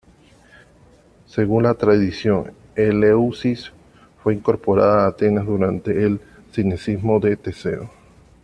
Según 1.27 1.61
la 1.61 1.75
tradición, 1.75 2.53
Eleusis 2.75 3.71
fue 4.23 4.33
incorporada 4.33 5.05
a 5.05 5.09
Atenas 5.09 5.45
durante 5.45 5.91
el 5.91 6.19
sinecismo 6.51 7.19
de 7.19 7.35
Teseo. 7.35 7.87